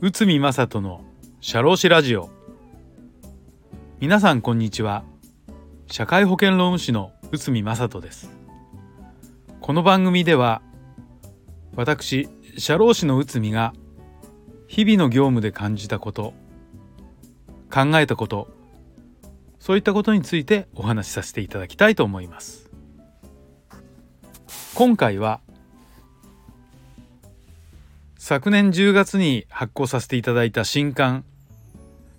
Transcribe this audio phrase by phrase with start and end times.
[0.00, 1.04] 内海正人の
[1.42, 2.30] 社労士ラジオ。
[4.00, 5.04] 皆さんこんにちは。
[5.88, 8.30] 社会保険労務士の内海正人です。
[9.60, 10.62] この番組では
[11.76, 13.74] 私社労士の内海が
[14.68, 16.32] 日々の業務で感じたこと
[17.70, 18.48] 考えたこと
[19.58, 22.63] そういったことについてお話しさせていただきたいと思います。
[24.74, 25.40] 今回は
[28.18, 31.24] 昨年10月に発行させていただいた新刊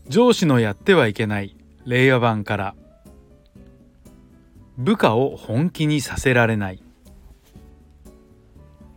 [0.07, 2.75] 上司のやってはいけない令和版から
[4.77, 6.81] 部下を本気にさせられない。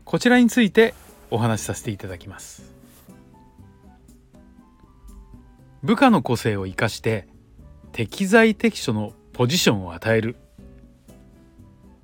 [0.05, 0.95] こちらについて
[1.31, 2.75] お話しさせていただきます。
[5.83, 7.27] 部下の個性を生かして
[7.91, 10.37] 適材適所のポジションを与える。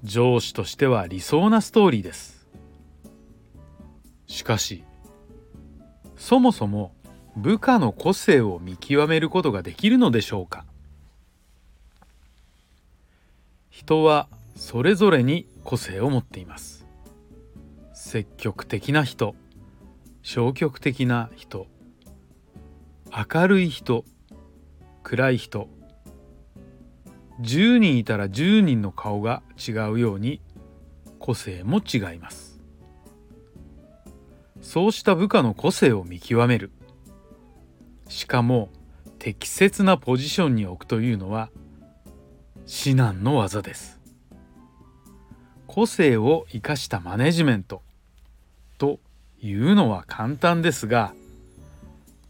[0.05, 2.47] 上司としては理想なストーリーです。
[4.27, 4.85] しかし
[6.17, 6.95] そもそも
[7.37, 10.67] 部下の個性を見極めることができるのでしょうか。
[13.71, 16.87] 人はそれぞれに個性を持っています。
[17.95, 19.35] 積極的な人
[20.23, 21.67] 消極的な人
[23.11, 24.05] 明るい人
[25.03, 25.69] 暗い人
[27.41, 30.41] 10人いたら10人の顔が違うように
[31.19, 32.61] 個性も違います。
[34.61, 36.71] そうした部下の個性を見極める。
[38.09, 38.71] しかも
[39.19, 41.51] 適切なポジションに置くというのは
[42.67, 44.01] 至難の技です。
[45.67, 47.83] 個性を生かしたマネジメント。
[48.79, 49.01] と
[49.41, 51.15] いうのは簡単ですが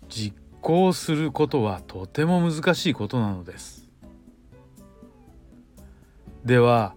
[0.08, 3.83] 実行することはとても難しいことなのです。
[6.44, 6.94] では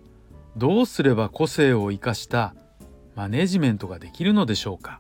[0.58, 2.54] どうすれば個性を生かした
[3.16, 5.00] マネジメントができるのでしょうか？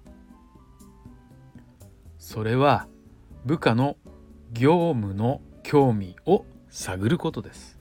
[2.17, 2.87] それは
[3.45, 3.97] 部下の
[4.53, 7.77] 業務の興味を探ることです。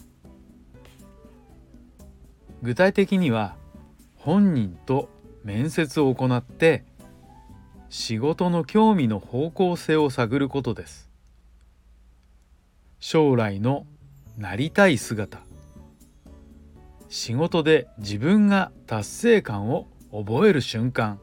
[2.62, 3.54] 具体的には
[4.16, 5.08] 本人と
[5.44, 6.84] 面接を行って
[7.88, 11.08] 仕事の興味の方向性を探ることです。
[12.98, 13.86] 将来の
[14.36, 15.45] なりたい姿。
[17.08, 21.20] 仕事で自分が達成感を覚える瞬間。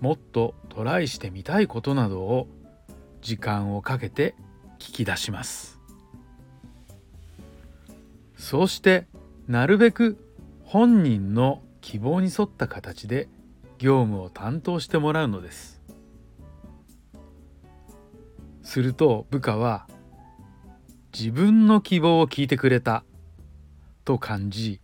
[0.00, 2.48] もっとトライしてみたいことなどを
[3.22, 4.34] 時間をかけて
[4.78, 5.80] 聞き出します。
[8.36, 9.06] そうして
[9.48, 10.18] なるべく
[10.64, 13.28] 本人の希望に沿った形で
[13.78, 15.80] 業務を担当してもらうのです。
[18.62, 19.86] すると部下は
[21.18, 23.04] 自分の希望を聞いてくれた。
[24.04, 24.80] と感じ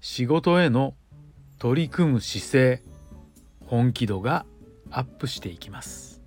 [0.00, 0.94] 仕事への
[1.58, 2.82] 取り組む姿勢
[3.66, 4.44] 本気度が
[4.90, 6.20] アップしていきます。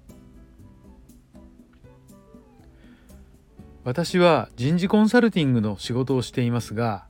[3.84, 7.06] 私は人事コンサルティングの仕事をしていますが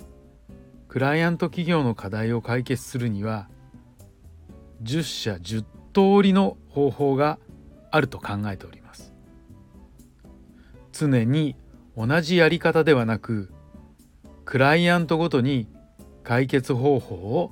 [0.87, 3.47] クライアント企業の課題を解決するには
[4.81, 5.63] 10社10
[5.93, 7.37] 通りの方法が
[7.91, 9.13] あると考えております。
[10.91, 11.55] 常に
[11.95, 13.52] 同じやり方ではなく
[14.53, 15.67] クライアントごとに
[16.23, 17.51] 解決方法を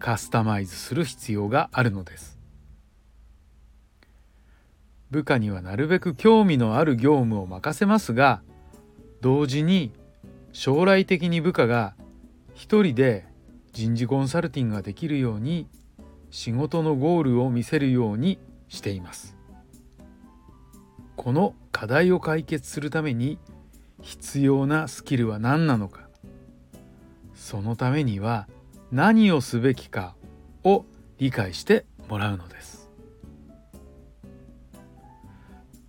[0.00, 2.40] カスタマイズする必要があるのです。
[5.12, 8.42] 部下にはなるべく興味のある業務を任せますが
[9.20, 9.92] 同時に
[10.50, 11.94] 将来的に部下が
[12.54, 13.24] 一人で
[13.72, 15.68] 人事コンサルティングができるように
[16.32, 19.36] 仕事のゴールを見せるようにしています。
[21.14, 23.38] この課題を解決するために
[24.02, 26.05] 必要なスキルは何なのか。
[27.36, 28.48] そのためには
[28.90, 30.16] 何をすべきか
[30.64, 30.84] を
[31.18, 32.90] 理解してもらうのです。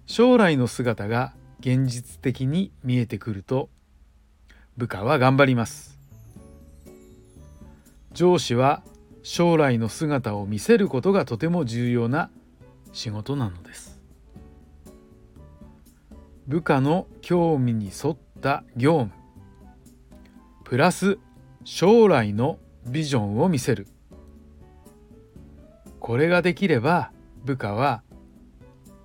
[0.05, 3.69] 将来の姿が現実的に見えてくると
[4.77, 5.99] 部下は頑張ります。
[8.13, 8.83] 上司は
[9.23, 12.29] 将来の姿を見せることがとても重要な
[12.93, 13.99] 仕事なのです。
[16.47, 19.11] 部下の興味に沿った業務
[20.63, 21.19] プラス
[21.69, 23.87] 将来のビジョンを見せる。
[25.99, 27.11] これができれば
[27.43, 28.03] 部下は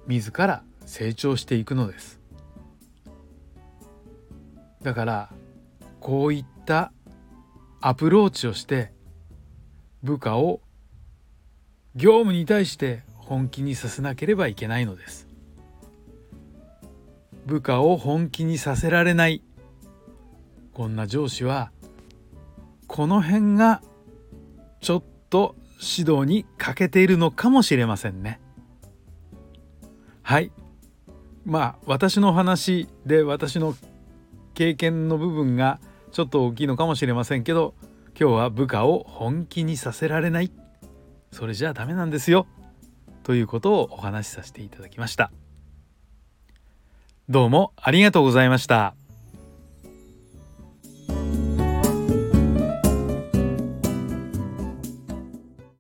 [0.07, 2.21] 自ら成長していくのです。
[4.81, 5.31] だから
[5.99, 6.93] こういった
[7.81, 8.93] アプローチをして
[10.05, 10.61] 部下を
[11.97, 15.27] 業務に対して本気にさせなければいけないのです。
[17.45, 19.43] 部下を本気にさせられない。
[20.73, 21.73] こんな上司は
[22.93, 23.81] この辺が
[24.83, 28.39] ちょっと指導に欠けているのかもしれませんね。
[30.21, 30.53] はい。
[31.47, 33.75] まあ私の話で私の
[34.53, 35.81] 経験の部分が
[36.11, 37.73] ちょっと大きいのかもしれませんけど
[38.09, 40.53] 今日は部下を本気にさせられない。
[41.31, 42.47] それじゃダメなんですよ。
[43.23, 45.33] ということをお話しさせていただきました。
[47.31, 48.95] どうもありがとうございました。